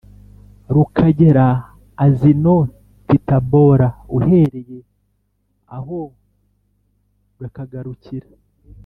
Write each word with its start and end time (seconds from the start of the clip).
rukagera 0.75 1.45
Azinotitabora 2.05 3.87
uhereye 4.17 4.79
aho 5.77 5.99
rukagarukira 7.41 8.27